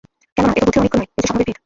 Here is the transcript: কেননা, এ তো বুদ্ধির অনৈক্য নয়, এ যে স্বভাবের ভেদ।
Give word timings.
কেননা, 0.35 0.51
এ 0.59 0.59
তো 0.65 0.65
বুদ্ধির 0.65 0.79
অনৈক্য 0.81 0.97
নয়, 0.99 1.07
এ 1.09 1.19
যে 1.21 1.25
স্বভাবের 1.27 1.47
ভেদ। 1.49 1.57